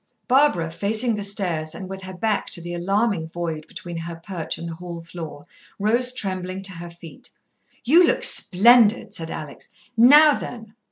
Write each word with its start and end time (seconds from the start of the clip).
Barbara, 0.27 0.71
facing 0.71 1.13
the 1.13 1.21
stairs, 1.21 1.75
and 1.75 1.87
with 1.87 2.01
her 2.01 2.13
back 2.15 2.47
to 2.47 2.61
the 2.61 2.73
alarming 2.73 3.27
void 3.29 3.67
between 3.67 3.97
her 3.97 4.15
perch 4.15 4.57
and 4.57 4.67
the 4.67 4.73
hall 4.73 4.99
floor, 4.99 5.45
rose 5.77 6.11
trembling 6.11 6.63
to 6.63 6.71
her 6.73 6.89
feet. 6.89 7.29
"You 7.83 8.07
look 8.07 8.23
splendid," 8.23 9.13
said 9.13 9.29
Alex. 9.29 9.69
"Now 9.95 10.33
then!" 10.33 10.73